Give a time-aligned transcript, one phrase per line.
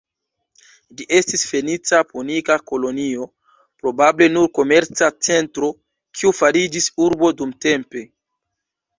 [0.99, 3.27] Ĝi estis fenica-punika kolonio,
[3.83, 5.69] probable nur komerca centro,
[6.21, 8.03] kiu fariĝis urbo dumtempe.